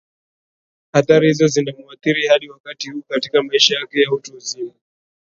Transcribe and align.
athaari 0.91 1.27
hizo 1.27 1.47
zinamuathiri 1.47 2.27
hadi 2.27 2.49
wakati 2.49 2.89
huu 2.89 3.01
katika 3.07 3.43
maisha 3.43 3.75
yake 3.79 4.01
ya 4.01 4.11
utu 4.11 4.33
uzima 4.35 4.71